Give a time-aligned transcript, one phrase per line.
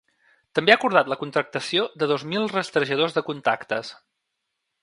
[0.59, 3.93] També ha acordat la contractació de dos mil rastrejadors de contactes.